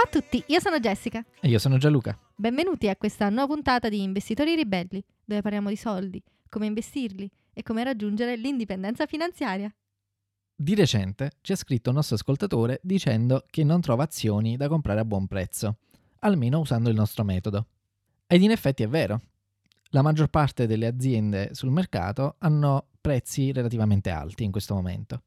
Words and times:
Ciao 0.00 0.08
a 0.08 0.22
tutti, 0.22 0.42
io 0.46 0.60
sono 0.60 0.80
Jessica. 0.80 1.22
E 1.42 1.48
io 1.48 1.58
sono 1.58 1.76
Gianluca. 1.76 2.18
Benvenuti 2.34 2.88
a 2.88 2.96
questa 2.96 3.28
nuova 3.28 3.52
puntata 3.52 3.90
di 3.90 4.00
Investitori 4.00 4.54
Ribelli, 4.54 5.04
dove 5.22 5.42
parliamo 5.42 5.68
di 5.68 5.76
soldi, 5.76 6.22
come 6.48 6.64
investirli 6.64 7.30
e 7.52 7.62
come 7.62 7.84
raggiungere 7.84 8.34
l'indipendenza 8.36 9.04
finanziaria. 9.04 9.70
Di 10.54 10.74
recente 10.74 11.32
ci 11.42 11.52
ha 11.52 11.56
scritto 11.56 11.90
un 11.90 11.96
nostro 11.96 12.14
ascoltatore 12.14 12.80
dicendo 12.82 13.44
che 13.50 13.62
non 13.62 13.82
trova 13.82 14.04
azioni 14.04 14.56
da 14.56 14.68
comprare 14.68 15.00
a 15.00 15.04
buon 15.04 15.26
prezzo, 15.26 15.80
almeno 16.20 16.60
usando 16.60 16.88
il 16.88 16.96
nostro 16.96 17.22
metodo. 17.22 17.66
Ed 18.26 18.40
in 18.40 18.52
effetti 18.52 18.82
è 18.82 18.88
vero. 18.88 19.20
La 19.90 20.00
maggior 20.00 20.28
parte 20.28 20.66
delle 20.66 20.86
aziende 20.86 21.50
sul 21.52 21.72
mercato 21.72 22.36
hanno 22.38 22.86
prezzi 23.02 23.52
relativamente 23.52 24.08
alti 24.08 24.44
in 24.44 24.50
questo 24.50 24.72
momento. 24.72 25.24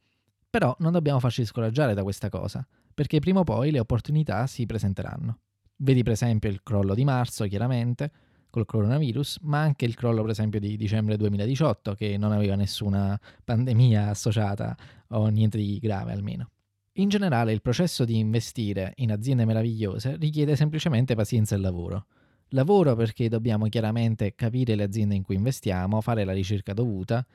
Però 0.49 0.75
non 0.79 0.93
dobbiamo 0.93 1.19
farci 1.19 1.45
scoraggiare 1.45 1.93
da 1.93 2.01
questa 2.01 2.29
cosa, 2.29 2.65
perché 2.93 3.19
prima 3.19 3.39
o 3.41 3.43
poi 3.43 3.71
le 3.71 3.79
opportunità 3.79 4.47
si 4.47 4.65
presenteranno. 4.65 5.39
Vedi 5.77 6.03
per 6.03 6.13
esempio 6.13 6.49
il 6.49 6.61
crollo 6.63 6.93
di 6.93 7.03
marzo, 7.03 7.45
chiaramente, 7.45 8.11
col 8.49 8.65
coronavirus, 8.65 9.39
ma 9.41 9.61
anche 9.61 9.85
il 9.85 9.95
crollo 9.95 10.21
per 10.21 10.31
esempio 10.31 10.59
di 10.59 10.77
dicembre 10.77 11.17
2018, 11.17 11.95
che 11.95 12.17
non 12.17 12.31
aveva 12.31 12.55
nessuna 12.55 13.19
pandemia 13.43 14.09
associata 14.09 14.77
o 15.09 15.27
niente 15.27 15.57
di 15.57 15.79
grave 15.79 16.11
almeno. 16.11 16.51
In 16.97 17.09
generale 17.09 17.51
il 17.51 17.61
processo 17.61 18.05
di 18.05 18.19
investire 18.19 18.93
in 18.97 19.11
aziende 19.11 19.45
meravigliose 19.45 20.17
richiede 20.17 20.55
semplicemente 20.55 21.15
pazienza 21.15 21.55
e 21.55 21.57
lavoro. 21.57 22.05
Lavoro 22.49 22.95
perché 22.95 23.29
dobbiamo 23.29 23.67
chiaramente 23.67 24.35
capire 24.35 24.75
le 24.75 24.83
aziende 24.83 25.15
in 25.15 25.23
cui 25.23 25.35
investiamo, 25.35 26.01
fare 26.01 26.23
la 26.23 26.33
ricerca 26.33 26.73
dovuta 26.73 27.25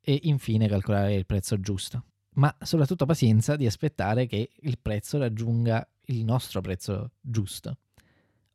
e 0.00 0.18
infine 0.24 0.66
calcolare 0.66 1.14
il 1.14 1.26
prezzo 1.26 1.60
giusto 1.60 2.04
ma 2.36 2.54
soprattutto 2.60 3.06
pazienza 3.06 3.56
di 3.56 3.66
aspettare 3.66 4.26
che 4.26 4.50
il 4.60 4.78
prezzo 4.80 5.18
raggiunga 5.18 5.86
il 6.06 6.24
nostro 6.24 6.60
prezzo 6.60 7.12
giusto, 7.20 7.78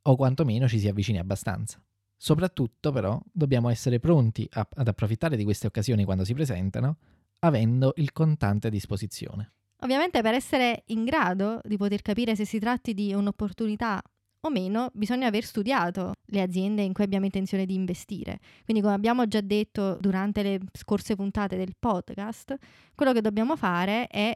o 0.04 0.16
quantomeno 0.16 0.68
ci 0.68 0.80
si 0.80 0.88
avvicini 0.88 1.20
abbastanza. 1.20 1.82
Soprattutto 2.16 2.92
però 2.92 3.20
dobbiamo 3.32 3.70
essere 3.70 4.00
pronti 4.00 4.48
a, 4.54 4.68
ad 4.76 4.88
approfittare 4.88 5.36
di 5.36 5.44
queste 5.44 5.68
occasioni 5.68 6.06
quando 6.06 6.24
si 6.24 6.34
presentano, 6.34 6.98
avendo 7.40 7.94
il 7.96 8.12
contante 8.12 8.68
a 8.68 8.70
disposizione. 8.70 9.54
Ovviamente 9.80 10.22
per 10.22 10.36
essere 10.36 10.84
in 10.88 11.04
grado 11.04 11.60
di 11.64 11.78
poter 11.78 12.04
capire 12.04 12.36
se 12.36 12.46
si 12.46 12.60
tratti 12.60 12.94
di 12.94 13.14
un'opportunità 13.14 14.02
o 14.42 14.50
meno, 14.50 14.90
bisogna 14.94 15.28
aver 15.28 15.44
studiato 15.44 16.14
le 16.26 16.42
aziende 16.42 16.82
in 16.82 16.94
cui 16.94 17.04
abbiamo 17.04 17.26
intenzione 17.26 17.66
di 17.66 17.76
investire. 17.76 18.40
Quindi, 18.64 18.82
come 18.82 18.96
abbiamo 18.96 19.28
già 19.28 19.42
detto 19.42 19.98
durante 20.00 20.44
le 20.44 20.60
scorse 20.74 21.16
puntate 21.16 21.58
del 21.58 21.76
podcast, 21.78 22.56
quello 22.96 23.14
che 23.14 23.22
dobbiamo 23.22 23.56
fare 23.56 24.08
è 24.08 24.36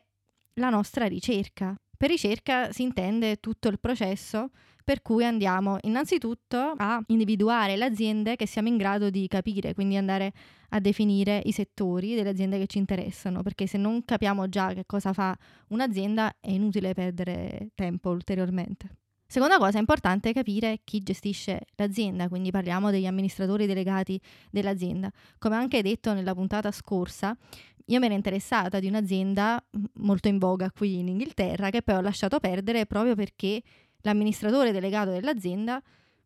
la 0.55 0.69
nostra 0.69 1.05
ricerca. 1.05 1.75
Per 1.97 2.09
ricerca 2.09 2.71
si 2.71 2.83
intende 2.83 3.37
tutto 3.37 3.67
il 3.67 3.79
processo 3.79 4.49
per 4.83 5.01
cui 5.01 5.25
andiamo 5.25 5.77
innanzitutto 5.81 6.75
a 6.77 7.01
individuare 7.07 7.75
le 7.75 7.85
aziende 7.85 8.35
che 8.35 8.45
siamo 8.45 8.67
in 8.67 8.77
grado 8.77 9.09
di 9.09 9.27
capire, 9.27 9.73
quindi 9.73 9.97
andare 9.97 10.31
a 10.69 10.79
definire 10.79 11.41
i 11.45 11.51
settori 11.51 12.13
delle 12.13 12.29
aziende 12.29 12.59
che 12.59 12.67
ci 12.67 12.77
interessano, 12.77 13.41
perché 13.41 13.65
se 13.65 13.79
non 13.79 14.05
capiamo 14.05 14.47
già 14.47 14.73
che 14.73 14.83
cosa 14.85 15.11
fa 15.13 15.35
un'azienda 15.69 16.35
è 16.39 16.51
inutile 16.51 16.93
perdere 16.93 17.71
tempo 17.73 18.11
ulteriormente. 18.11 19.04
Seconda 19.27 19.57
cosa, 19.57 19.77
è 19.77 19.79
importante 19.79 20.33
capire 20.33 20.81
chi 20.83 21.01
gestisce 21.01 21.65
l'azienda, 21.75 22.27
quindi 22.27 22.51
parliamo 22.51 22.91
degli 22.91 23.07
amministratori 23.07 23.65
delegati 23.65 24.19
dell'azienda. 24.51 25.11
Come 25.39 25.55
anche 25.55 25.81
detto 25.81 26.13
nella 26.13 26.35
puntata 26.35 26.71
scorsa, 26.71 27.35
io 27.87 27.99
mi 27.99 28.05
ero 28.05 28.15
interessata 28.15 28.79
di 28.79 28.87
un'azienda 28.87 29.63
molto 29.95 30.27
in 30.27 30.37
voga 30.37 30.71
qui 30.71 30.99
in 30.99 31.07
Inghilterra 31.07 31.69
che 31.69 31.81
poi 31.81 31.95
ho 31.95 32.01
lasciato 32.01 32.39
perdere 32.39 32.85
proprio 32.85 33.15
perché 33.15 33.61
l'amministratore 34.01 34.71
delegato 34.71 35.11
dell'azienda 35.11 35.81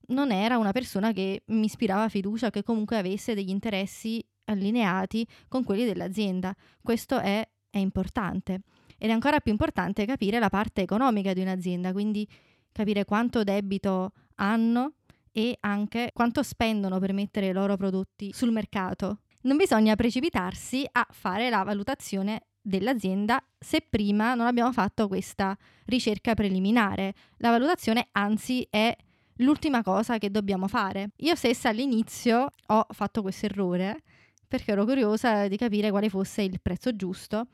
non 0.07 0.31
era 0.31 0.57
una 0.57 0.71
persona 0.71 1.11
che 1.11 1.43
mi 1.47 1.65
ispirava 1.65 2.09
fiducia, 2.09 2.49
che 2.49 2.63
comunque 2.63 2.97
avesse 2.97 3.33
degli 3.33 3.49
interessi 3.49 4.23
allineati 4.45 5.25
con 5.47 5.63
quelli 5.63 5.85
dell'azienda. 5.85 6.55
Questo 6.81 7.19
è, 7.19 7.47
è 7.69 7.77
importante. 7.77 8.61
Ed 8.97 9.09
è 9.09 9.13
ancora 9.13 9.39
più 9.39 9.51
importante 9.51 10.05
capire 10.05 10.39
la 10.39 10.49
parte 10.49 10.81
economica 10.81 11.33
di 11.33 11.41
un'azienda, 11.41 11.91
quindi 11.91 12.27
capire 12.71 13.05
quanto 13.05 13.43
debito 13.43 14.11
hanno 14.35 14.93
e 15.31 15.57
anche 15.61 16.11
quanto 16.13 16.43
spendono 16.43 16.99
per 16.99 17.13
mettere 17.13 17.47
i 17.47 17.53
loro 17.53 17.77
prodotti 17.77 18.31
sul 18.33 18.51
mercato. 18.51 19.19
Non 19.41 19.57
bisogna 19.57 19.95
precipitarsi 19.95 20.87
a 20.91 21.07
fare 21.11 21.49
la 21.49 21.63
valutazione 21.63 22.47
dell'azienda 22.61 23.41
se 23.57 23.85
prima 23.87 24.33
non 24.33 24.47
abbiamo 24.47 24.73
fatto 24.73 25.07
questa 25.07 25.57
ricerca 25.85 26.33
preliminare. 26.33 27.13
La 27.37 27.51
valutazione 27.51 28.09
anzi 28.11 28.67
è 28.69 28.95
l'ultima 29.35 29.81
cosa 29.81 30.17
che 30.17 30.29
dobbiamo 30.29 30.67
fare. 30.67 31.11
Io 31.17 31.35
stessa 31.35 31.69
all'inizio 31.69 32.53
ho 32.65 32.85
fatto 32.89 33.21
questo 33.21 33.45
errore 33.45 34.03
perché 34.47 34.71
ero 34.71 34.83
curiosa 34.83 35.47
di 35.47 35.57
capire 35.57 35.89
quale 35.89 36.09
fosse 36.09 36.41
il 36.41 36.59
prezzo 36.61 36.95
giusto 36.95 37.47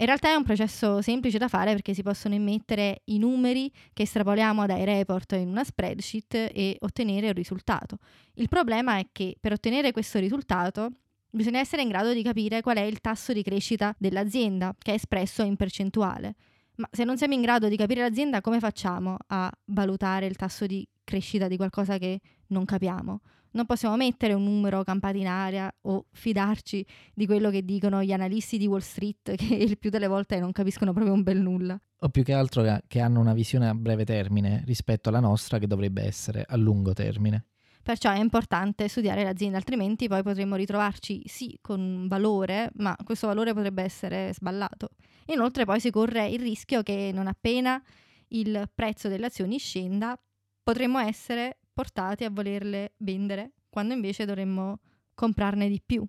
in 0.00 0.06
realtà 0.06 0.30
è 0.30 0.34
un 0.34 0.44
processo 0.44 1.02
semplice 1.02 1.38
da 1.38 1.48
fare 1.48 1.72
perché 1.72 1.92
si 1.92 2.02
possono 2.02 2.34
immettere 2.34 3.02
i 3.06 3.18
numeri 3.18 3.70
che 3.92 4.04
estrapoliamo 4.04 4.64
dai 4.64 4.84
report 4.84 5.32
in 5.32 5.48
una 5.48 5.64
spreadsheet 5.64 6.34
e 6.34 6.76
ottenere 6.80 7.28
un 7.28 7.32
risultato. 7.32 7.98
Il 8.34 8.48
problema 8.48 8.98
è 8.98 9.06
che 9.10 9.36
per 9.40 9.52
ottenere 9.52 9.90
questo 9.90 10.20
risultato 10.20 10.90
bisogna 11.30 11.58
essere 11.58 11.82
in 11.82 11.88
grado 11.88 12.12
di 12.12 12.22
capire 12.22 12.60
qual 12.60 12.76
è 12.76 12.82
il 12.82 13.00
tasso 13.00 13.32
di 13.32 13.42
crescita 13.42 13.92
dell'azienda, 13.98 14.72
che 14.78 14.92
è 14.92 14.94
espresso 14.94 15.42
in 15.42 15.56
percentuale. 15.56 16.34
Ma 16.76 16.88
se 16.92 17.02
non 17.02 17.16
siamo 17.16 17.34
in 17.34 17.42
grado 17.42 17.68
di 17.68 17.76
capire 17.76 18.02
l'azienda, 18.02 18.40
come 18.40 18.60
facciamo 18.60 19.16
a 19.26 19.50
valutare 19.64 20.26
il 20.26 20.36
tasso 20.36 20.64
di 20.66 20.86
crescita 21.02 21.48
di 21.48 21.56
qualcosa 21.56 21.98
che 21.98 22.20
non 22.48 22.64
capiamo? 22.64 23.20
Non 23.52 23.66
possiamo 23.66 23.96
mettere 23.96 24.34
un 24.34 24.44
numero 24.44 24.82
campato 24.84 25.16
in 25.16 25.26
aria 25.26 25.72
o 25.82 26.06
fidarci 26.12 26.84
di 27.14 27.26
quello 27.26 27.50
che 27.50 27.64
dicono 27.64 28.02
gli 28.02 28.12
analisti 28.12 28.58
di 28.58 28.66
Wall 28.66 28.80
Street 28.80 29.34
che 29.36 29.54
il 29.54 29.78
più 29.78 29.90
delle 29.90 30.06
volte 30.06 30.38
non 30.38 30.52
capiscono 30.52 30.92
proprio 30.92 31.14
un 31.14 31.22
bel 31.22 31.40
nulla. 31.40 31.80
O 32.00 32.08
più 32.08 32.22
che 32.22 32.32
altro 32.32 32.80
che 32.86 33.00
hanno 33.00 33.20
una 33.20 33.34
visione 33.34 33.68
a 33.68 33.74
breve 33.74 34.04
termine 34.04 34.62
rispetto 34.66 35.08
alla 35.08 35.20
nostra 35.20 35.58
che 35.58 35.66
dovrebbe 35.66 36.02
essere 36.02 36.44
a 36.46 36.56
lungo 36.56 36.92
termine. 36.92 37.46
Perciò 37.82 38.10
è 38.10 38.18
importante 38.18 38.86
studiare 38.86 39.22
l'azienda, 39.22 39.56
altrimenti 39.56 40.08
poi 40.08 40.22
potremmo 40.22 40.56
ritrovarci 40.56 41.22
sì 41.26 41.58
con 41.62 41.80
un 41.80 42.06
valore, 42.06 42.70
ma 42.74 42.94
questo 43.02 43.26
valore 43.28 43.54
potrebbe 43.54 43.82
essere 43.82 44.32
sballato. 44.34 44.90
Inoltre 45.28 45.64
poi 45.64 45.80
si 45.80 45.90
corre 45.90 46.28
il 46.28 46.40
rischio 46.40 46.82
che 46.82 47.10
non 47.14 47.26
appena 47.28 47.82
il 48.28 48.68
prezzo 48.74 49.08
delle 49.08 49.26
azioni 49.26 49.58
scenda, 49.58 50.20
potremmo 50.62 50.98
essere 50.98 51.60
portati 51.78 52.24
a 52.24 52.30
volerle 52.30 52.94
vendere, 52.96 53.52
quando 53.70 53.94
invece 53.94 54.24
dovremmo 54.24 54.80
comprarne 55.14 55.68
di 55.68 55.80
più. 55.80 56.04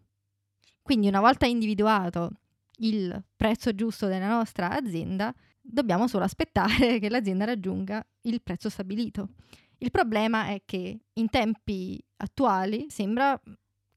Quindi 0.81 1.07
una 1.07 1.19
volta 1.19 1.45
individuato 1.45 2.31
il 2.77 3.23
prezzo 3.35 3.75
giusto 3.75 4.07
della 4.07 4.29
nostra 4.29 4.71
azienda, 4.71 5.31
dobbiamo 5.61 6.07
solo 6.07 6.23
aspettare 6.23 6.97
che 6.97 7.07
l'azienda 7.07 7.45
raggiunga 7.45 8.03
il 8.21 8.41
prezzo 8.41 8.67
stabilito. 8.67 9.29
Il 9.77 9.91
problema 9.91 10.47
è 10.47 10.63
che 10.65 11.01
in 11.13 11.29
tempi 11.29 12.03
attuali 12.17 12.87
sembra 12.89 13.39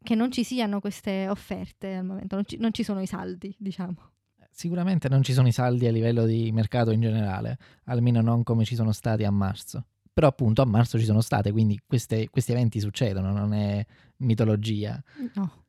che 0.03 0.15
non 0.15 0.31
ci 0.31 0.45
siano 0.45 0.79
queste 0.79 1.27
offerte 1.31 1.95
al 1.95 2.05
momento, 2.05 2.35
non 2.35 2.45
ci, 2.45 2.59
non 2.59 2.75
ci 2.75 2.83
sono 2.83 3.01
i 3.01 3.07
saldi, 3.07 3.57
diciamo. 3.59 4.11
Sicuramente 4.51 5.09
non 5.09 5.23
ci 5.23 5.33
sono 5.33 5.49
i 5.49 5.53
saldi 5.53 5.87
a 5.87 5.91
livello 5.91 6.27
di 6.27 6.53
mercato 6.53 6.91
in 6.91 7.01
generale, 7.01 7.57
almeno 7.85 8.21
non 8.21 8.43
come 8.43 8.67
ci 8.67 8.75
sono 8.75 8.93
stati 8.93 9.25
a 9.25 9.31
marzo. 9.31 9.87
Però 10.13 10.27
appunto 10.27 10.61
a 10.61 10.67
marzo 10.67 10.99
ci 10.99 11.05
sono 11.05 11.21
state, 11.23 11.53
quindi 11.53 11.81
queste, 11.87 12.29
questi 12.29 12.53
eventi 12.53 12.81
succedono, 12.81 13.33
non 13.33 13.55
è 13.55 13.85
mitologia. 14.19 15.03
No. 15.35 15.65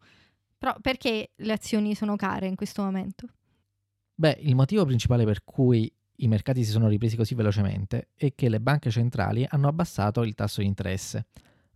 Però 0.57 0.75
perché 0.81 1.31
le 1.35 1.53
azioni 1.53 1.95
sono 1.95 2.15
care 2.15 2.47
in 2.47 2.55
questo 2.55 2.83
momento? 2.83 3.27
Beh, 4.15 4.37
il 4.41 4.55
motivo 4.55 4.85
principale 4.85 5.23
per 5.23 5.43
cui 5.43 5.91
i 6.17 6.27
mercati 6.27 6.63
si 6.63 6.71
sono 6.71 6.87
ripresi 6.87 7.15
così 7.15 7.35
velocemente 7.35 8.09
è 8.15 8.35
che 8.35 8.49
le 8.49 8.59
banche 8.59 8.91
centrali 8.91 9.45
hanno 9.49 9.67
abbassato 9.67 10.23
il 10.23 10.35
tasso 10.35 10.61
di 10.61 10.67
interesse. 10.67 11.27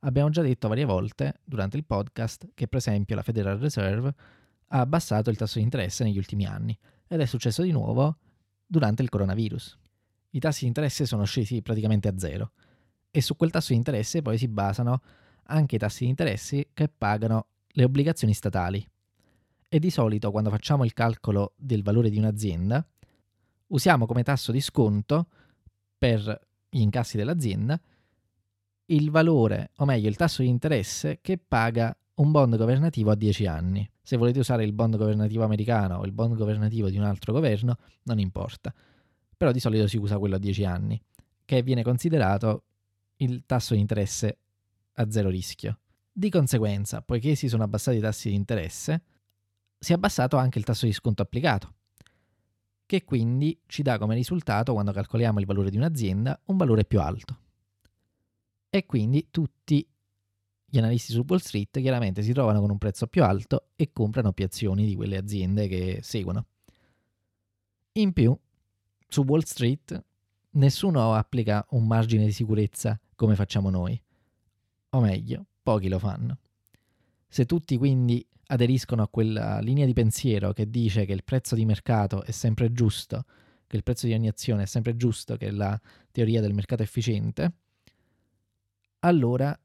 Abbiamo 0.02 0.30
già 0.30 0.42
detto 0.42 0.68
varie 0.68 0.86
volte 0.86 1.40
durante 1.44 1.78
il 1.78 1.86
podcast 1.86 2.50
che 2.54 2.68
per 2.68 2.78
esempio 2.80 3.16
la 3.16 3.24
Federal 3.24 3.58
Reserve 3.58 4.14
ha 4.68 4.80
abbassato 4.80 5.30
il 5.30 5.38
tasso 5.38 5.58
di 5.58 5.64
interesse 5.64 6.04
negli 6.04 6.18
ultimi 6.18 6.46
anni 6.46 6.78
ed 7.08 7.20
è 7.20 7.26
successo 7.26 7.64
di 7.64 7.72
nuovo 7.72 8.18
durante 8.66 9.02
il 9.02 9.10
coronavirus 9.10 9.80
i 10.32 10.40
tassi 10.40 10.62
di 10.62 10.68
interesse 10.68 11.06
sono 11.06 11.24
scesi 11.24 11.62
praticamente 11.62 12.08
a 12.08 12.18
zero 12.18 12.52
e 13.18 13.22
su 13.22 13.36
quel 13.36 13.50
tasso 13.50 13.70
di 13.72 13.78
interesse 13.78 14.22
poi 14.22 14.38
si 14.38 14.48
basano 14.48 15.02
anche 15.46 15.76
i 15.76 15.80
tassi 15.80 16.04
di 16.04 16.10
interesse 16.10 16.68
che 16.74 16.88
pagano 16.88 17.48
le 17.70 17.84
obbligazioni 17.84 18.34
statali. 18.34 18.86
E 19.70 19.80
di 19.80 19.90
solito 19.90 20.30
quando 20.32 20.50
facciamo 20.50 20.84
il 20.86 20.94
calcolo 20.94 21.54
del 21.56 21.82
valore 21.82 22.10
di 22.10 22.18
un'azienda 22.18 22.86
usiamo 23.68 24.06
come 24.06 24.24
tasso 24.24 24.52
di 24.52 24.62
sconto 24.62 25.28
per 25.98 26.48
gli 26.70 26.82
incassi 26.82 27.18
dell'azienda 27.18 27.80
il 28.90 29.10
valore, 29.10 29.72
o 29.78 29.86
meglio 29.86 30.08
il 30.08 30.16
tasso 30.16 30.42
di 30.42 30.48
interesse 30.48 31.20
che 31.22 31.38
paga 31.38 31.98
un 32.16 32.32
bond 32.32 32.56
governativo 32.56 33.12
a 33.12 33.16
10 33.16 33.46
anni. 33.48 33.90
Se 34.02 34.16
volete 34.16 34.40
usare 34.40 34.64
il 34.64 34.74
bond 34.74 34.96
governativo 34.96 35.44
americano 35.44 35.98
o 35.98 36.06
il 36.06 36.14
bond 36.14 36.38
governativo 36.38 36.90
di 36.90 36.98
un 36.98 37.04
altro 37.04 37.34
governo, 37.34 37.78
non 38.04 38.20
importa 38.20 38.74
però 39.38 39.52
di 39.52 39.60
solito 39.60 39.88
si 39.88 39.98
usa 39.98 40.18
quello 40.18 40.36
a 40.36 40.40
10 40.40 40.66
anni, 40.66 41.00
che 41.46 41.62
viene 41.62 41.84
considerato 41.84 42.64
il 43.18 43.44
tasso 43.46 43.74
di 43.74 43.80
interesse 43.80 44.38
a 44.94 45.10
zero 45.10 45.30
rischio. 45.30 45.80
Di 46.12 46.30
conseguenza, 46.30 47.02
poiché 47.02 47.36
si 47.36 47.48
sono 47.48 47.64
abbassati 47.64 47.98
i 47.98 48.02
tassi 48.02 48.30
di 48.30 48.36
interesse, 48.36 49.04
si 49.78 49.92
è 49.92 49.96
abbassato 49.96 50.38
anche 50.38 50.58
il 50.58 50.66
tasso 50.66 50.86
di 50.86 50.94
sconto 50.94 51.22
applicato, 51.22 51.74
che 52.86 53.04
quindi 53.04 53.60
ci 53.68 53.84
dà 53.84 53.98
come 53.98 54.16
risultato, 54.16 54.74
quando 54.74 54.92
calcoliamo 54.92 55.40
il 55.40 55.46
valore 55.46 55.70
di 55.70 55.78
un'azienda, 55.78 56.40
un 56.46 56.58
valore 56.58 56.86
più 56.86 57.00
alto. 57.00 57.40
E 58.70 58.86
quindi 58.86 59.28
tutti 59.30 59.88
gli 60.70 60.78
analisti 60.78 61.14
su 61.14 61.24
Wall 61.26 61.40
Street 61.40 61.80
chiaramente 61.80 62.22
si 62.22 62.34
trovano 62.34 62.60
con 62.60 62.72
un 62.72 62.78
prezzo 62.78 63.08
più 63.08 63.24
alto 63.24 63.70
e 63.76 63.92
comprano 63.94 64.34
più 64.34 64.44
azioni 64.44 64.86
di 64.86 64.96
quelle 64.96 65.18
aziende 65.18 65.68
che 65.68 66.00
seguono. 66.02 66.46
In 67.94 68.14
più, 68.14 68.38
su 69.08 69.24
Wall 69.24 69.42
Street 69.42 70.04
nessuno 70.52 71.14
applica 71.14 71.66
un 71.72 71.88
margine 71.88 72.26
di 72.26 72.32
sicurezza 72.32 73.00
come 73.18 73.36
facciamo 73.36 73.70
noi. 73.70 74.00
O 74.92 75.02
meglio, 75.02 75.46
pochi 75.62 75.90
lo 75.90 76.00
fanno. 76.00 76.38
Se 77.28 77.46
tutti 77.46 77.76
quindi 77.76 78.26
aderiscono 78.48 79.02
a 79.02 79.10
quella 79.10 79.60
linea 79.60 79.86
di 79.86 79.94
pensiero 79.94 80.54
che 80.54 80.70
dice 80.70 81.04
che 81.04 81.12
il 81.12 81.26
prezzo 81.26 81.56
di 81.56 81.66
mercato 81.66 82.24
è 82.24 82.32
sempre 82.32 82.72
giusto, 82.72 83.26
che 83.66 83.76
il 83.76 83.84
prezzo 83.84 84.06
di 84.06 84.14
ogni 84.14 84.30
azione 84.30 84.64
è 84.64 84.66
sempre 84.66 84.96
giusto, 84.96 85.36
che 85.36 85.48
è 85.48 85.52
la 85.52 85.78
teoria 86.12 86.40
del 86.40 86.54
mercato 86.54 86.84
efficiente, 86.84 87.52
allora 89.00 89.60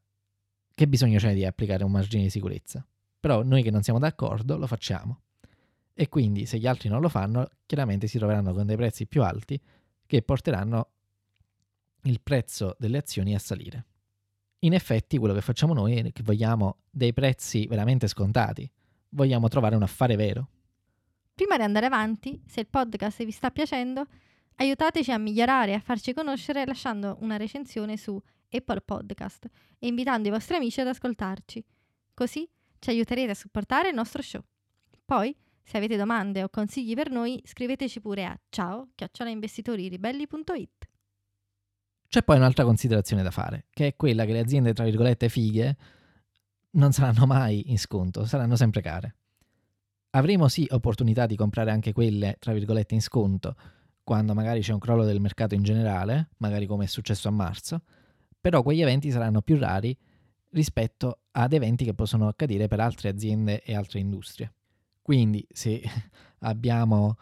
che 0.75 0.87
bisogno 0.87 1.19
c'è 1.19 1.33
di 1.33 1.45
applicare 1.45 1.83
un 1.83 1.91
margine 1.91 2.23
di 2.23 2.29
sicurezza? 2.29 2.85
Però 3.19 3.43
noi 3.43 3.61
che 3.61 3.71
non 3.71 3.83
siamo 3.83 3.99
d'accordo 3.99 4.57
lo 4.57 4.67
facciamo. 4.67 5.19
E 5.93 6.09
quindi 6.09 6.47
se 6.47 6.57
gli 6.57 6.65
altri 6.65 6.89
non 6.89 7.01
lo 7.01 7.07
fanno, 7.07 7.47
chiaramente 7.67 8.07
si 8.07 8.17
troveranno 8.17 8.51
con 8.51 8.65
dei 8.65 8.75
prezzi 8.75 9.05
più 9.05 9.21
alti 9.21 9.61
che 10.05 10.21
porteranno 10.23 10.87
il 12.03 12.21
prezzo 12.21 12.75
delle 12.79 12.97
azioni 12.97 13.35
a 13.35 13.39
salire. 13.39 13.85
In 14.59 14.73
effetti 14.73 15.17
quello 15.17 15.33
che 15.33 15.41
facciamo 15.41 15.73
noi 15.73 15.95
è 15.95 16.11
che 16.11 16.23
vogliamo 16.23 16.77
dei 16.89 17.13
prezzi 17.13 17.67
veramente 17.67 18.07
scontati, 18.07 18.69
vogliamo 19.09 19.47
trovare 19.47 19.75
un 19.75 19.83
affare 19.83 20.15
vero. 20.15 20.49
Prima 21.33 21.57
di 21.57 21.63
andare 21.63 21.85
avanti, 21.87 22.41
se 22.45 22.61
il 22.61 22.67
podcast 22.67 23.23
vi 23.25 23.31
sta 23.31 23.51
piacendo, 23.51 24.05
aiutateci 24.55 25.11
a 25.11 25.17
migliorare 25.17 25.71
e 25.71 25.75
a 25.75 25.79
farci 25.79 26.13
conoscere 26.13 26.65
lasciando 26.65 27.17
una 27.21 27.37
recensione 27.37 27.97
su 27.97 28.21
Apple 28.49 28.81
Podcast 28.81 29.49
e 29.79 29.87
invitando 29.87 30.27
i 30.27 30.31
vostri 30.31 30.55
amici 30.55 30.79
ad 30.79 30.87
ascoltarci. 30.87 31.63
Così 32.13 32.47
ci 32.79 32.89
aiuterete 32.89 33.31
a 33.31 33.35
supportare 33.35 33.89
il 33.89 33.95
nostro 33.95 34.21
show. 34.21 34.41
Poi, 35.03 35.35
se 35.63 35.77
avete 35.77 35.97
domande 35.97 36.43
o 36.43 36.49
consigli 36.49 36.93
per 36.93 37.09
noi, 37.09 37.41
scriveteci 37.43 37.99
pure 37.99 38.25
a 38.25 38.39
ciao 38.49 38.89
chiocciolainvestitoriribelli.it. 38.95 40.91
C'è 42.13 42.21
poi 42.21 42.37
un'altra 42.37 42.63
considerazione 42.63 43.23
da 43.23 43.31
fare, 43.31 43.65
che 43.71 43.87
è 43.87 43.95
quella 43.95 44.23
che 44.25 44.33
le 44.33 44.39
aziende, 44.39 44.71
tra 44.73 44.83
virgolette, 44.83 45.29
fighe 45.29 45.75
non 46.73 46.91
saranno 46.91 47.25
mai 47.25 47.71
in 47.71 47.79
sconto, 47.79 48.25
saranno 48.25 48.55
sempre 48.55 48.81
care. 48.81 49.15
Avremo 50.11 50.47
sì 50.47 50.67
opportunità 50.69 51.25
di 51.25 51.35
comprare 51.35 51.71
anche 51.71 51.91
quelle, 51.91 52.35
tra 52.37 52.53
virgolette, 52.53 52.93
in 52.93 53.01
sconto, 53.01 53.55
quando 54.03 54.35
magari 54.35 54.61
c'è 54.61 54.73
un 54.73 54.77
crollo 54.77 55.05
del 55.05 55.19
mercato 55.19 55.55
in 55.55 55.63
generale, 55.63 56.29
magari 56.37 56.67
come 56.67 56.83
è 56.83 56.87
successo 56.87 57.29
a 57.29 57.31
marzo, 57.31 57.81
però 58.39 58.61
quegli 58.61 58.83
eventi 58.83 59.09
saranno 59.09 59.41
più 59.41 59.57
rari 59.57 59.97
rispetto 60.51 61.21
ad 61.31 61.51
eventi 61.51 61.83
che 61.83 61.95
possono 61.95 62.27
accadere 62.27 62.67
per 62.67 62.79
altre 62.79 63.09
aziende 63.09 63.63
e 63.63 63.73
altre 63.73 63.97
industrie. 63.97 64.53
Quindi 65.01 65.43
se 65.49 65.81
abbiamo 66.41 67.17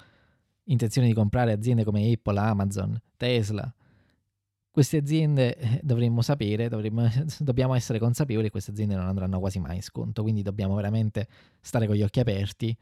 intenzione 0.66 1.08
di 1.08 1.14
comprare 1.14 1.54
aziende 1.54 1.86
come 1.86 2.12
Apple, 2.12 2.38
Amazon, 2.38 3.02
Tesla, 3.16 3.74
queste 4.72 4.98
aziende 4.98 5.58
eh, 5.58 5.80
dovremmo 5.84 6.22
sapere, 6.22 6.70
dovremmo, 6.70 7.08
dobbiamo 7.40 7.76
essere 7.76 8.00
consapevoli 8.00 8.46
che 8.46 8.52
queste 8.52 8.72
aziende 8.72 8.96
non 8.96 9.06
andranno 9.06 9.40
quasi 9.40 9.60
mai 9.60 9.76
in 9.76 9.84
sconto, 9.84 10.22
quindi 10.22 10.42
dobbiamo 10.42 10.76
veramente 10.76 11.28
stare 11.60 11.86
con 11.86 11.96
gli 11.96 12.02
occhi 12.02 12.22
aperti 12.22 12.76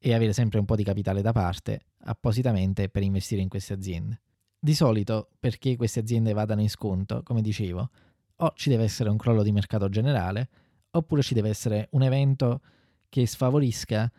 e 0.00 0.14
avere 0.14 0.32
sempre 0.32 0.58
un 0.58 0.64
po' 0.64 0.76
di 0.76 0.84
capitale 0.84 1.22
da 1.22 1.32
parte 1.32 1.80
appositamente 2.04 2.88
per 2.88 3.02
investire 3.02 3.40
in 3.40 3.48
queste 3.48 3.72
aziende. 3.72 4.20
Di 4.58 4.74
solito, 4.74 5.30
perché 5.38 5.76
queste 5.76 6.00
aziende 6.00 6.32
vadano 6.32 6.60
in 6.60 6.68
sconto, 6.68 7.22
come 7.22 7.40
dicevo, 7.40 7.90
o 8.36 8.52
ci 8.56 8.68
deve 8.68 8.84
essere 8.84 9.08
un 9.08 9.16
crollo 9.16 9.44
di 9.44 9.52
mercato 9.52 9.88
generale, 9.88 10.48
oppure 10.90 11.22
ci 11.22 11.34
deve 11.34 11.48
essere 11.48 11.88
un 11.92 12.02
evento 12.02 12.60
che 13.08 13.26
sfavorisca 13.26 14.10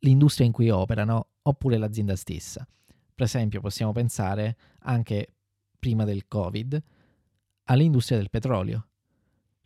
l'industria 0.00 0.46
in 0.46 0.52
cui 0.52 0.70
operano, 0.70 1.26
oppure 1.42 1.76
l'azienda 1.76 2.14
stessa. 2.14 2.66
Per 3.14 3.26
esempio, 3.26 3.60
possiamo 3.60 3.92
pensare 3.92 4.56
anche 4.80 5.34
prima 5.82 6.04
del 6.04 6.28
Covid 6.28 6.80
all'industria 7.64 8.16
del 8.16 8.30
petrolio. 8.30 8.86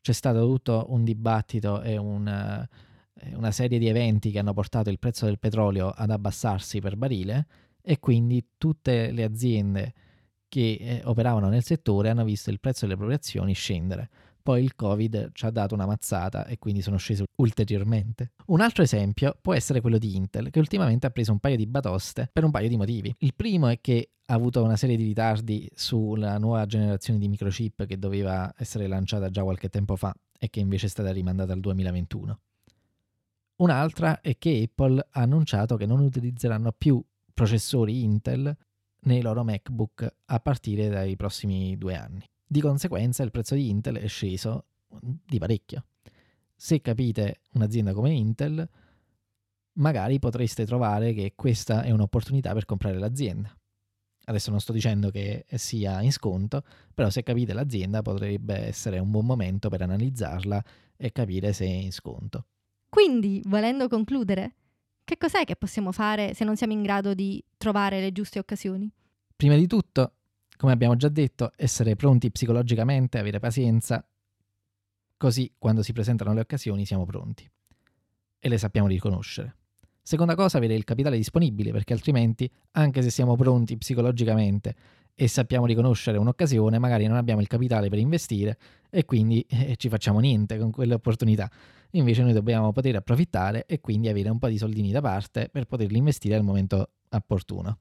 C'è 0.00 0.12
stato 0.12 0.46
tutto 0.46 0.86
un 0.88 1.04
dibattito 1.04 1.82
e 1.82 1.98
una, 1.98 2.66
una 3.34 3.50
serie 3.50 3.78
di 3.78 3.86
eventi 3.86 4.30
che 4.30 4.38
hanno 4.38 4.54
portato 4.54 4.88
il 4.88 4.98
prezzo 4.98 5.26
del 5.26 5.38
petrolio 5.38 5.90
ad 5.90 6.10
abbassarsi 6.10 6.80
per 6.80 6.96
barile 6.96 7.46
e 7.82 7.98
quindi 7.98 8.52
tutte 8.56 9.10
le 9.10 9.24
aziende 9.24 9.92
che 10.48 10.78
eh, 10.80 11.02
operavano 11.04 11.50
nel 11.50 11.62
settore 11.62 12.08
hanno 12.08 12.24
visto 12.24 12.48
il 12.48 12.60
prezzo 12.60 12.86
delle 12.86 12.96
proprie 12.96 13.18
azioni 13.18 13.52
scendere. 13.52 14.08
Poi 14.46 14.62
il 14.62 14.76
Covid 14.76 15.31
ci 15.32 15.44
ha 15.44 15.50
dato 15.50 15.75
una 15.75 15.87
mazzata 15.87 16.46
e 16.46 16.56
quindi 16.56 16.81
sono 16.81 16.98
scese 16.98 17.25
ulteriormente. 17.38 18.31
Un 18.46 18.60
altro 18.60 18.84
esempio 18.84 19.37
può 19.40 19.54
essere 19.54 19.81
quello 19.81 19.98
di 19.98 20.14
Intel, 20.14 20.50
che 20.50 20.60
ultimamente 20.60 21.04
ha 21.04 21.10
preso 21.10 21.32
un 21.32 21.40
paio 21.40 21.56
di 21.56 21.66
batoste 21.66 22.31
per 22.32 22.44
un 22.44 22.52
paio 22.52 22.69
di 22.69 22.76
motivi. 22.76 23.12
Il 23.19 23.34
primo 23.34 23.66
è 23.66 23.81
che 23.81 24.10
ha 24.25 24.34
avuto 24.34 24.62
una 24.62 24.76
serie 24.76 24.96
di 24.96 25.02
ritardi 25.02 25.69
sulla 25.75 26.38
nuova 26.38 26.64
generazione 26.64 27.19
di 27.19 27.26
microchip 27.26 27.87
che 27.87 27.98
doveva 27.98 28.54
essere 28.56 28.87
lanciata 28.87 29.31
già 29.31 29.43
qualche 29.43 29.69
tempo 29.69 29.96
fa 29.96 30.14
e 30.38 30.49
che 30.49 30.60
invece 30.60 30.87
è 30.87 30.90
stata 30.90 31.10
rimandata 31.10 31.52
al 31.52 31.58
2021. 31.58 32.38
Un'altra 33.56 34.20
è 34.20 34.38
che 34.38 34.62
Apple 34.62 35.08
ha 35.10 35.22
annunciato 35.22 35.75
che 35.75 35.87
non 35.87 35.99
utilizzeranno 35.99 36.70
più 36.70 37.04
processori 37.34 38.04
Intel 38.04 38.56
nei 39.06 39.22
loro 39.22 39.42
MacBook 39.42 40.08
a 40.26 40.38
partire 40.38 40.88
dai 40.88 41.16
prossimi 41.16 41.76
due 41.76 41.96
anni. 41.96 42.25
Di 42.48 42.60
conseguenza 42.60 43.22
il 43.25 43.32
prezzo 43.32 43.54
di 43.54 43.69
Intel 43.69 43.96
è 43.96 44.06
sceso 44.06 44.66
di 45.00 45.38
parecchio. 45.38 45.87
Se 46.54 46.81
capite 46.81 47.40
un'azienda 47.54 47.92
come 47.92 48.12
Intel, 48.12 48.68
magari 49.75 50.18
potreste 50.18 50.64
trovare 50.64 51.12
che 51.12 51.32
questa 51.35 51.82
è 51.82 51.90
un'opportunità 51.90 52.52
per 52.52 52.64
comprare 52.64 52.99
l'azienda. 52.99 53.54
Adesso 54.28 54.50
non 54.50 54.61
sto 54.61 54.73
dicendo 54.73 55.11
che 55.11 55.44
sia 55.54 56.00
in 56.02 56.12
sconto, 56.12 56.62
però 56.94 57.11
se 57.11 57.23
capite 57.23 57.52
l'azienda 57.52 58.02
potrebbe 58.02 58.56
essere 58.56 58.99
un 58.99 59.11
buon 59.11 59.26
momento 59.26 59.68
per 59.68 59.82
analizzarla 59.82 60.64
e 60.97 61.12
capire 61.12 61.52
se 61.52 61.64
è 61.64 61.68
in 61.68 61.92
sconto. 61.92 62.47
Quindi, 62.88 63.42
volendo 63.47 63.88
concludere, 63.88 64.54
che 65.04 65.16
cos'è 65.16 65.44
che 65.44 65.56
possiamo 65.56 65.92
fare 65.92 66.35
se 66.35 66.44
non 66.44 66.56
siamo 66.56 66.73
in 66.73 66.82
grado 66.82 67.14
di 67.14 67.42
trovare 67.56 68.00
le 68.00 68.12
giuste 68.12 68.38
occasioni? 68.38 68.90
Prima 69.37 69.54
di 69.54 69.66
tutto, 69.66 70.12
come 70.56 70.72
abbiamo 70.72 70.96
già 70.96 71.08
detto, 71.08 71.52
essere 71.56 71.96
pronti 71.96 72.30
psicologicamente, 72.30 73.18
avere 73.18 73.38
pazienza, 73.38 74.06
così 75.16 75.52
quando 75.58 75.82
si 75.82 75.92
presentano 75.92 76.32
le 76.34 76.40
occasioni 76.40 76.84
siamo 76.84 77.04
pronti 77.04 77.48
e 78.38 78.48
le 78.48 78.58
sappiamo 78.58 78.88
riconoscere. 78.88 79.56
Seconda 80.02 80.36
cosa, 80.36 80.58
avere 80.58 80.75
il 80.75 80.84
capitale 80.84 81.16
disponibile, 81.16 81.72
perché 81.72 81.92
altrimenti, 81.92 82.48
anche 82.72 83.02
se 83.02 83.10
siamo 83.10 83.34
pronti 83.34 83.76
psicologicamente 83.76 84.75
e 85.14 85.26
sappiamo 85.26 85.66
riconoscere 85.66 86.18
un'occasione, 86.18 86.78
magari 86.78 87.06
non 87.06 87.16
abbiamo 87.16 87.40
il 87.40 87.48
capitale 87.48 87.88
per 87.88 87.98
investire 87.98 88.56
e 88.88 89.04
quindi 89.04 89.44
eh, 89.48 89.75
ci 89.76 89.88
facciamo 89.88 90.20
niente 90.20 90.58
con 90.58 90.70
quelle 90.70 90.94
opportunità. 90.94 91.50
Invece 91.92 92.22
noi 92.22 92.34
dobbiamo 92.34 92.70
poter 92.70 92.96
approfittare 92.96 93.66
e 93.66 93.80
quindi 93.80 94.08
avere 94.08 94.28
un 94.28 94.38
po' 94.38 94.48
di 94.48 94.58
soldini 94.58 94.92
da 94.92 95.00
parte 95.00 95.48
per 95.50 95.64
poterli 95.64 95.96
investire 95.96 96.36
al 96.36 96.44
momento 96.44 96.90
opportuno. 97.08 97.78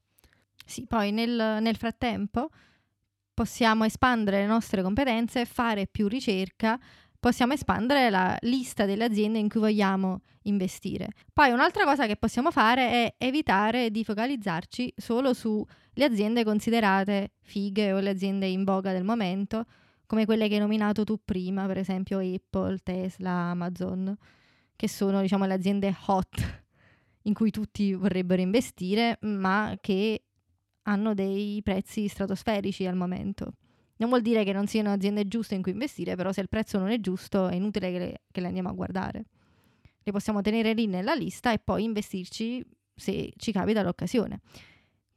Sì, 0.65 0.85
poi 0.87 1.11
nel, 1.11 1.59
nel 1.61 1.77
frattempo 1.77 2.49
possiamo 3.33 3.85
espandere 3.85 4.39
le 4.39 4.47
nostre 4.47 4.81
competenze, 4.81 5.45
fare 5.45 5.87
più 5.87 6.07
ricerca, 6.07 6.79
possiamo 7.19 7.53
espandere 7.53 8.09
la 8.09 8.37
lista 8.41 8.85
delle 8.85 9.03
aziende 9.03 9.39
in 9.39 9.49
cui 9.49 9.59
vogliamo 9.59 10.21
investire. 10.43 11.09
Poi 11.33 11.51
un'altra 11.51 11.83
cosa 11.83 12.07
che 12.07 12.15
possiamo 12.17 12.51
fare 12.51 12.89
è 12.89 13.15
evitare 13.17 13.91
di 13.91 14.03
focalizzarci 14.03 14.93
solo 14.95 15.33
sulle 15.33 15.65
aziende 15.99 16.43
considerate 16.43 17.33
fighe 17.41 17.93
o 17.93 17.99
le 17.99 18.11
aziende 18.11 18.47
in 18.47 18.63
voga 18.63 18.91
del 18.91 19.03
momento, 19.03 19.65
come 20.05 20.25
quelle 20.25 20.47
che 20.47 20.55
hai 20.55 20.59
nominato 20.59 21.03
tu 21.03 21.19
prima, 21.23 21.65
per 21.65 21.77
esempio 21.77 22.19
Apple, 22.19 22.77
Tesla, 22.83 23.31
Amazon, 23.31 24.15
che 24.75 24.87
sono 24.87 25.21
diciamo 25.21 25.45
le 25.45 25.53
aziende 25.53 25.95
hot 26.05 26.63
in 27.23 27.33
cui 27.33 27.49
tutti 27.49 27.93
vorrebbero 27.93 28.41
investire, 28.41 29.17
ma 29.21 29.75
che 29.81 30.25
hanno 30.87 31.13
dei 31.13 31.61
prezzi 31.63 32.07
stratosferici 32.07 32.85
al 32.85 32.95
momento. 32.95 33.53
Non 33.97 34.09
vuol 34.09 34.21
dire 34.21 34.43
che 34.43 34.51
non 34.51 34.67
siano 34.67 34.91
aziende 34.91 35.27
giuste 35.27 35.55
in 35.55 35.61
cui 35.61 35.71
investire, 35.71 36.15
però 36.15 36.31
se 36.31 36.41
il 36.41 36.49
prezzo 36.49 36.77
non 36.77 36.89
è 36.89 36.99
giusto 36.99 37.47
è 37.47 37.55
inutile 37.55 37.91
che 37.91 37.99
le, 37.99 38.21
che 38.31 38.41
le 38.41 38.47
andiamo 38.47 38.69
a 38.69 38.73
guardare. 38.73 39.25
Le 40.03 40.11
possiamo 40.11 40.41
tenere 40.41 40.73
lì 40.73 40.85
nella 40.85 41.13
lista 41.13 41.51
e 41.51 41.59
poi 41.59 41.83
investirci 41.83 42.63
se 42.93 43.31
ci 43.37 43.51
capita 43.51 43.81
l'occasione. 43.81 44.41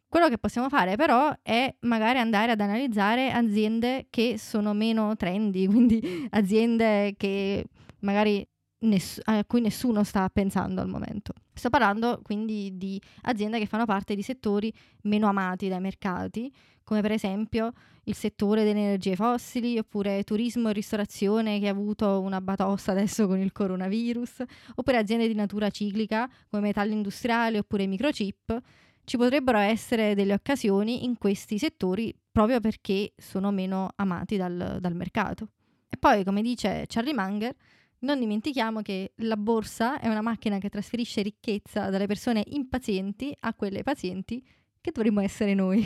Quello 0.09 0.29
che 0.29 0.39
possiamo 0.39 0.69
fare 0.71 0.97
però 0.97 1.31
è 1.43 1.75
magari 1.81 2.19
andare 2.19 2.53
ad 2.53 2.61
analizzare 2.61 3.31
aziende 3.31 4.07
che 4.09 4.39
sono 4.39 4.73
meno 4.73 5.17
trendy, 5.17 5.67
quindi 5.69 6.27
aziende 6.31 7.15
che 7.17 7.67
magari 8.01 8.47
ness- 8.81 9.21
a 9.25 9.45
cui 9.45 9.61
nessuno 9.61 10.05
sta 10.05 10.29
pensando 10.31 10.81
al 10.81 10.89
momento. 10.89 11.33
Sto 11.59 11.71
parlando 11.71 12.21
quindi 12.23 12.77
di 12.77 13.01
aziende 13.23 13.59
che 13.59 13.67
fanno 13.67 13.85
parte 13.85 14.15
di 14.15 14.23
settori 14.23 14.73
meno 15.03 15.27
amati 15.27 15.69
dai 15.69 15.81
mercati, 15.81 16.53
come 16.85 17.01
per 17.01 17.11
esempio 17.11 17.73
il 18.05 18.15
settore 18.15 18.63
delle 18.63 18.79
energie 18.79 19.17
fossili, 19.17 19.77
oppure 19.77 20.23
turismo 20.23 20.69
e 20.69 20.73
ristorazione 20.73 21.59
che 21.59 21.67
ha 21.67 21.73
avuto 21.73 22.21
una 22.21 22.41
batosta 22.41 22.93
adesso 22.93 23.27
con 23.27 23.41
il 23.41 23.51
coronavirus, 23.51 24.45
oppure 24.77 24.99
aziende 24.99 25.27
di 25.27 25.35
natura 25.35 25.69
ciclica 25.69 26.31
come 26.49 26.63
metalli 26.63 26.93
industriali 26.93 27.59
oppure 27.59 27.87
microchip. 27.87 28.61
Ci 29.05 29.17
potrebbero 29.17 29.59
essere 29.59 30.15
delle 30.15 30.35
occasioni 30.35 31.05
in 31.05 31.19
questi 31.19 31.59
settori 31.59 32.15
proprio 32.31 32.61
perché 32.61 33.15
sono 33.17 33.51
meno 33.51 33.91
amati 33.97 34.37
dal, 34.37 34.79
dal 34.81 34.95
mercato. 34.95 35.49
E 35.89 35.97
poi, 35.97 36.23
come 36.23 36.41
dice 36.43 36.85
Charlie 36.87 37.15
Munger, 37.15 37.55
non 38.01 38.19
dimentichiamo 38.19 38.83
che 38.83 39.13
la 39.17 39.37
borsa 39.37 39.99
è 39.99 40.09
una 40.09 40.21
macchina 40.21 40.59
che 40.59 40.69
trasferisce 40.69 41.23
ricchezza 41.23 41.91
dalle 41.91 42.07
persone 42.07 42.45
impazienti 42.49 43.35
a 43.41 43.55
quelle 43.55 43.83
pazienti 43.83 44.45
che 44.81 44.91
dovremmo 44.93 45.21
essere 45.21 45.55
noi. 45.55 45.85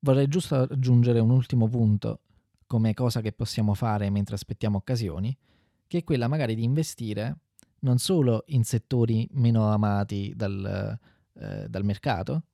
Vorrei 0.00 0.26
giusto 0.26 0.56
aggiungere 0.56 1.20
un 1.20 1.30
ultimo 1.30 1.68
punto 1.68 2.20
come 2.66 2.94
cosa 2.94 3.20
che 3.20 3.32
possiamo 3.32 3.74
fare 3.74 4.10
mentre 4.10 4.34
aspettiamo 4.34 4.78
occasioni, 4.78 5.36
che 5.86 5.98
è 5.98 6.04
quella 6.04 6.26
magari 6.26 6.54
di 6.54 6.64
investire 6.64 7.36
non 7.80 7.98
solo 7.98 8.44
in 8.46 8.64
settori 8.64 9.28
meno 9.32 9.68
amati 9.68 10.32
dal, 10.34 10.98
eh, 11.34 11.68
dal 11.68 11.84
mercato, 11.84 12.44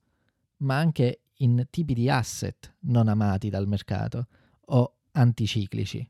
ma 0.57 0.77
anche 0.77 1.21
in 1.37 1.65
tipi 1.69 1.93
di 1.93 2.09
asset 2.09 2.75
non 2.81 3.07
amati 3.07 3.49
dal 3.49 3.67
mercato 3.67 4.27
o 4.65 4.97
anticiclici. 5.11 6.07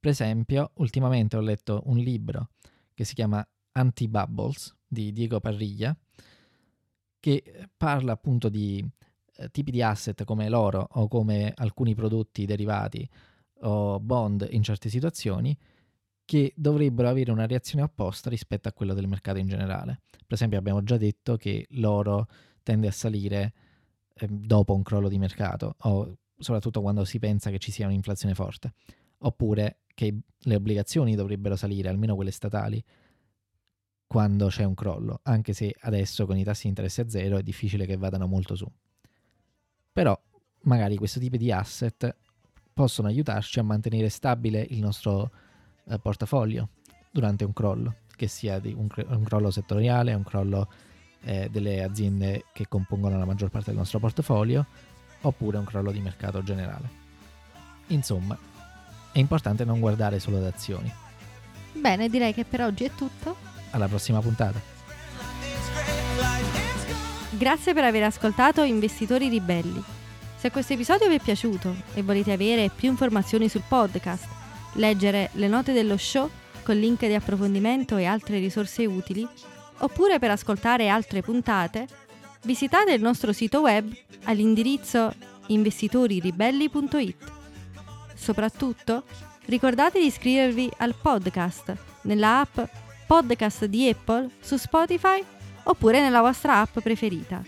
Per 0.00 0.10
esempio, 0.10 0.70
ultimamente 0.76 1.36
ho 1.36 1.40
letto 1.40 1.82
un 1.84 1.98
libro 1.98 2.48
che 2.94 3.04
si 3.04 3.14
chiama 3.14 3.46
Anti-Bubbles 3.72 4.74
di 4.88 5.12
Diego 5.12 5.40
Parriglia, 5.40 5.94
che 7.20 7.68
parla 7.76 8.12
appunto 8.12 8.48
di 8.48 8.82
eh, 9.36 9.50
tipi 9.50 9.70
di 9.70 9.82
asset 9.82 10.24
come 10.24 10.48
l'oro 10.48 10.86
o 10.92 11.06
come 11.06 11.52
alcuni 11.54 11.94
prodotti 11.94 12.46
derivati 12.46 13.08
o 13.62 14.00
bond 14.00 14.48
in 14.50 14.62
certe 14.62 14.88
situazioni 14.88 15.56
che 16.24 16.52
dovrebbero 16.56 17.08
avere 17.08 17.30
una 17.30 17.46
reazione 17.46 17.84
opposta 17.84 18.30
rispetto 18.30 18.68
a 18.68 18.72
quella 18.72 18.94
del 18.94 19.06
mercato 19.06 19.38
in 19.38 19.48
generale. 19.48 20.00
Per 20.10 20.32
esempio 20.32 20.58
abbiamo 20.58 20.82
già 20.82 20.96
detto 20.96 21.36
che 21.36 21.66
l'oro 21.72 22.26
tende 22.62 22.86
a 22.86 22.92
salire 22.92 23.52
eh, 24.14 24.26
dopo 24.30 24.74
un 24.74 24.82
crollo 24.82 25.08
di 25.08 25.18
mercato 25.18 25.74
o 25.76 26.16
soprattutto 26.38 26.80
quando 26.80 27.04
si 27.04 27.18
pensa 27.18 27.50
che 27.50 27.58
ci 27.58 27.70
sia 27.70 27.86
un'inflazione 27.86 28.34
forte, 28.34 28.72
oppure 29.20 29.80
che 29.94 30.16
le 30.38 30.54
obbligazioni 30.54 31.14
dovrebbero 31.14 31.56
salire, 31.56 31.88
almeno 31.88 32.14
quelle 32.14 32.30
statali, 32.30 32.82
quando 34.06 34.48
c'è 34.48 34.64
un 34.64 34.74
crollo, 34.74 35.20
anche 35.22 35.52
se 35.52 35.74
adesso 35.82 36.26
con 36.26 36.36
i 36.36 36.42
tassi 36.42 36.62
di 36.62 36.68
interesse 36.70 37.02
a 37.02 37.08
zero 37.08 37.36
è 37.36 37.42
difficile 37.42 37.86
che 37.86 37.96
vadano 37.96 38.26
molto 38.26 38.56
su. 38.56 38.66
Però 39.92 40.18
magari 40.62 40.96
questo 40.96 41.20
tipo 41.20 41.36
di 41.36 41.52
asset 41.52 42.16
possono 42.72 43.08
aiutarci 43.08 43.58
a 43.58 43.62
mantenere 43.62 44.08
stabile 44.08 44.66
il 44.70 44.80
nostro 44.80 45.30
eh, 45.86 45.98
portafoglio 45.98 46.70
durante 47.10 47.44
un 47.44 47.52
crollo, 47.52 47.96
che 48.16 48.26
sia 48.26 48.60
un, 48.62 48.88
un, 48.88 49.24
crollo 49.24 49.50
settoriale, 49.50 50.14
un 50.14 50.24
crollo 50.24 50.68
eh, 51.22 51.48
delle 51.50 51.82
aziende 51.82 52.46
che 52.52 52.66
compongono 52.68 53.18
la 53.18 53.24
maggior 53.24 53.50
parte 53.50 53.70
del 53.70 53.78
nostro 53.78 53.98
portafoglio, 53.98 54.66
oppure 55.20 55.58
un 55.58 55.64
crollo 55.64 55.92
di 55.92 56.00
mercato 56.00 56.42
generale. 56.42 56.98
Insomma, 57.88 58.38
è 59.12 59.18
importante 59.18 59.64
non 59.64 59.80
guardare 59.80 60.20
solo 60.20 60.36
ad 60.36 60.44
azioni. 60.44 60.92
Bene, 61.72 62.08
direi 62.08 62.32
che 62.32 62.44
per 62.44 62.62
oggi 62.62 62.84
è 62.84 62.90
tutto. 62.94 63.36
Alla 63.70 63.88
prossima 63.88 64.20
puntata. 64.20 64.60
Grazie 67.30 67.72
per 67.72 67.84
aver 67.84 68.02
ascoltato 68.04 68.62
Investitori 68.62 69.28
Ribelli. 69.28 69.82
Se 70.36 70.50
questo 70.50 70.72
episodio 70.72 71.08
vi 71.08 71.16
è 71.16 71.20
piaciuto 71.20 71.74
e 71.94 72.02
volete 72.02 72.32
avere 72.32 72.70
più 72.74 72.88
informazioni 72.90 73.48
sul 73.48 73.62
podcast, 73.66 74.26
leggere 74.74 75.30
le 75.34 75.48
note 75.48 75.72
dello 75.72 75.96
show 75.96 76.28
con 76.62 76.76
link 76.76 77.06
di 77.06 77.14
approfondimento 77.14 77.96
e 77.96 78.04
altre 78.04 78.38
risorse 78.38 78.86
utili, 78.86 79.26
oppure 79.78 80.18
per 80.18 80.30
ascoltare 80.30 80.88
altre 80.88 81.22
puntate, 81.22 81.86
visitate 82.42 82.92
il 82.92 83.02
nostro 83.02 83.32
sito 83.32 83.60
web 83.60 83.90
all'indirizzo 84.24 85.14
investitoriribelli.it. 85.46 87.39
Soprattutto, 88.20 89.04
ricordate 89.46 89.98
di 89.98 90.06
iscrivervi 90.06 90.70
al 90.76 90.94
podcast 90.94 91.74
nella 92.02 92.40
app 92.40 92.58
podcast 93.06 93.64
di 93.64 93.88
Apple 93.88 94.28
su 94.40 94.58
Spotify 94.58 95.24
oppure 95.64 96.00
nella 96.00 96.20
vostra 96.20 96.60
app 96.60 96.78
preferita. 96.80 97.42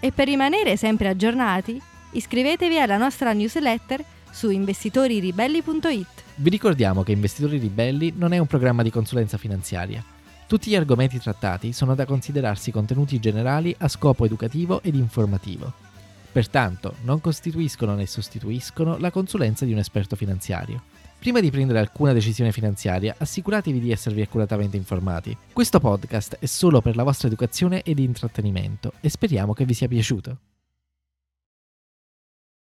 E 0.00 0.10
per 0.10 0.26
rimanere 0.26 0.78
sempre 0.78 1.08
aggiornati, 1.08 1.80
iscrivetevi 2.12 2.80
alla 2.80 2.96
nostra 2.96 3.34
newsletter 3.34 4.02
su 4.30 4.50
investitoriribelli.it. 4.50 6.22
Vi 6.36 6.50
ricordiamo 6.50 7.02
che 7.02 7.12
Investitori 7.12 7.58
Ribelli 7.58 8.14
non 8.16 8.32
è 8.32 8.38
un 8.38 8.46
programma 8.46 8.82
di 8.82 8.90
consulenza 8.90 9.36
finanziaria. 9.36 10.02
Tutti 10.46 10.70
gli 10.70 10.74
argomenti 10.74 11.18
trattati 11.18 11.72
sono 11.74 11.94
da 11.94 12.06
considerarsi 12.06 12.70
contenuti 12.70 13.20
generali 13.20 13.74
a 13.78 13.88
scopo 13.88 14.24
educativo 14.24 14.82
ed 14.82 14.94
informativo. 14.94 15.91
Pertanto 16.32 16.94
non 17.02 17.20
costituiscono 17.20 17.94
né 17.94 18.06
sostituiscono 18.06 18.96
la 18.96 19.10
consulenza 19.10 19.66
di 19.66 19.72
un 19.72 19.78
esperto 19.78 20.16
finanziario. 20.16 20.82
Prima 21.18 21.40
di 21.40 21.50
prendere 21.50 21.78
alcuna 21.78 22.12
decisione 22.12 22.50
finanziaria, 22.50 23.14
assicuratevi 23.16 23.78
di 23.78 23.92
esservi 23.92 24.22
accuratamente 24.22 24.76
informati. 24.76 25.36
Questo 25.52 25.78
podcast 25.78 26.38
è 26.40 26.46
solo 26.46 26.80
per 26.80 26.96
la 26.96 27.04
vostra 27.04 27.28
educazione 27.28 27.82
ed 27.82 27.98
intrattenimento 27.98 28.94
e 29.00 29.08
speriamo 29.08 29.52
che 29.52 29.64
vi 29.64 29.74
sia 29.74 29.86
piaciuto. 29.86 30.51